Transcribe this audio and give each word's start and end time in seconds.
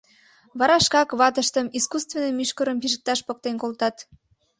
Вара 0.59 0.77
шкак 0.85 1.09
ватыштым 1.19 1.67
искусственно 1.79 2.29
мӱшкырым 2.37 2.77
пижыкташ 2.81 3.19
поктен 3.27 3.55
колтат. 3.61 3.95